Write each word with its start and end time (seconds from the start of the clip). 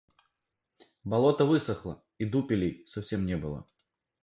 Болото 1.03 1.45
высохло, 1.45 2.03
и 2.17 2.25
дупелей 2.25 2.87
совсем 2.87 3.27
не 3.27 3.37
было. 3.37 3.67